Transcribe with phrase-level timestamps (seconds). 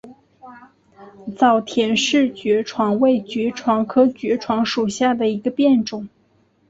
[1.37, 6.09] 早田氏爵床为爵床科爵床属下的一个变种。